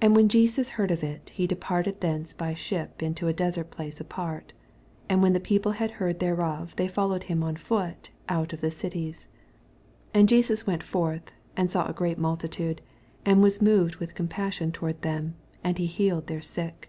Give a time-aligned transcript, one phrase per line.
[0.00, 0.12] ia 21.
[0.12, 4.00] IS When Jesus heard (f^^ he de parted thenoe by ship into a desert place
[4.00, 4.54] apart:
[5.10, 8.62] and when the people had neard ihereoA thej folic wed him on fjot oat of
[8.62, 8.90] the dtiea.
[9.14, 9.24] 14
[10.14, 12.80] And Jesus went forth, and saw a great multitude,
[13.26, 16.88] and was moved with compassion toward them, and ha healed their sick.